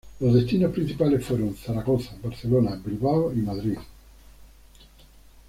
[0.19, 3.77] Los destinos principales fueron Zaragoza, Barcelona, Bilbao y Madrid.